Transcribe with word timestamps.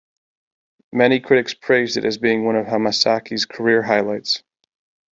Many 0.91 1.19
critics 1.19 1.53
praised 1.53 1.95
it 1.95 2.05
as 2.05 2.17
being 2.17 2.43
one 2.43 2.55
of 2.55 2.65
Hamasaki's 2.65 3.45
career 3.45 3.83
highlights. 3.83 4.41